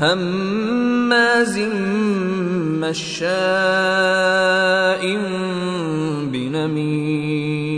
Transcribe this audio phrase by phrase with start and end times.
[0.00, 1.58] هماز
[2.82, 3.58] مشاء
[6.32, 7.68] بنميم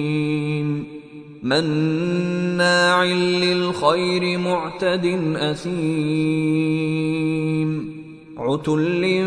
[1.42, 6.90] مناع للخير معتد أثيم
[8.38, 9.24] عتل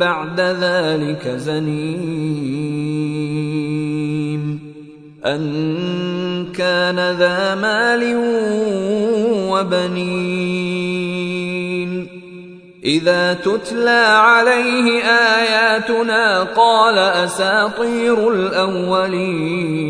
[0.00, 2.40] بعد ذلك زنيم
[5.24, 5.42] أن
[6.54, 8.16] كان ذا مال
[9.50, 11.09] وبنين
[12.84, 19.80] إذا تتلى عليه آياتنا قال أساطير الأولين.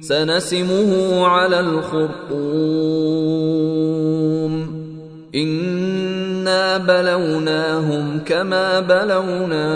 [0.00, 2.38] سنسمه على الخرطوم.
[5.34, 9.68] إنا بلوناهم كما بلونا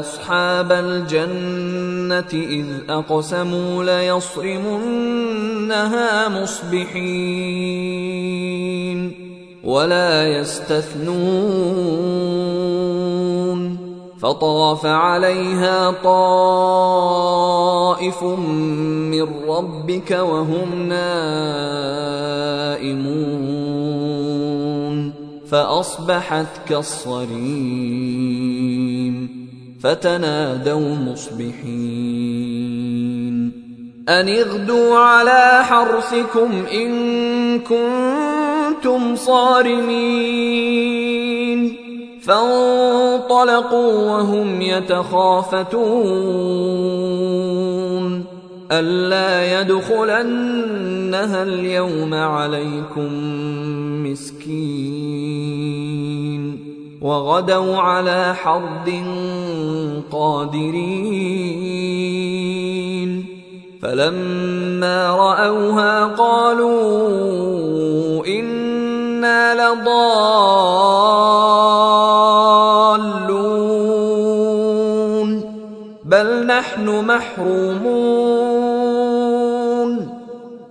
[0.00, 5.08] أصحاب الجنة إذ أقسموا ليصرمنها
[6.28, 7.94] مصبحين.
[9.64, 11.14] ولا يستثنون
[14.20, 17.24] فطاف عليها طائف
[18.22, 21.54] من ربك وهم نائمون
[25.48, 27.84] فأصبحت كالصريم
[29.82, 32.34] فتنادوا مصبحين
[34.08, 38.33] أن اغدوا على حرثكم إن كنتم
[39.16, 40.74] صارمين.
[42.22, 45.84] فانطلقوا وهم يتخافتون.
[48.72, 53.08] ألا يدخلنها اليوم عليكم
[54.06, 55.14] مسكين.
[57.02, 59.04] وغدوا على حرد
[60.12, 61.04] قادرين.
[63.82, 67.63] فلما رأوها قالوا
[69.74, 70.34] لضالون
[76.04, 78.14] بل نحن محرومون.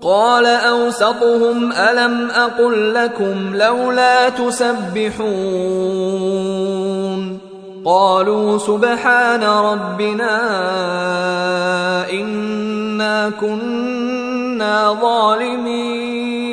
[0.01, 5.23] قال أوسطهم ألم أقل لكم لولا تسبحون؟
[7.85, 10.39] قالوا سبحان ربنا
[12.11, 16.52] إنا كنا ظالمين.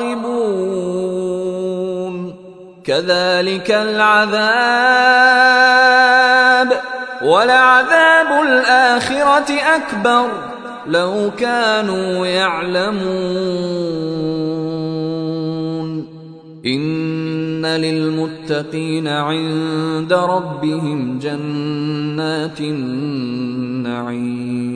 [0.00, 1.66] راغبون.
[2.84, 4.36] كذلك العذاب
[7.22, 10.26] ولعذاب الآخرة أكبر.
[10.86, 12.96] لو كانوا يعلمون.
[16.66, 24.75] إن للمتقين عند ربهم جنات النعيم.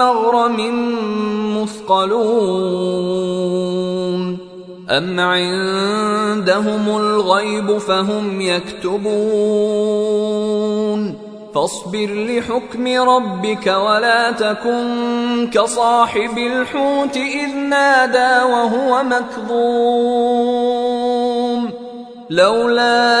[0.00, 0.58] مغرم
[1.62, 3.20] مثقلون
[4.90, 9.80] أم عندهم الغيب فهم يكتبون
[11.54, 20.50] فاصبر لحكم ربك ولا تكن كصاحب الحوت إذ نادى وهو مكظوم
[22.30, 23.20] لولا